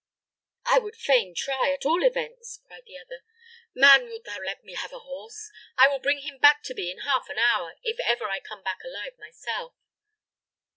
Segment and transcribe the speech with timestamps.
[0.65, 3.21] "I would fain try, at all events," cried the other.
[3.75, 5.51] "Man, wilt thou let me have a horse?
[5.77, 8.63] I will bring him back to thee in half an hour, if ever I come
[8.63, 9.75] back alive myself."